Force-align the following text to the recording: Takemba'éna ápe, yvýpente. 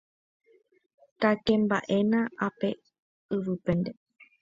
Takemba'éna 1.21 2.19
ápe, 2.47 2.69
yvýpente. 3.35 3.91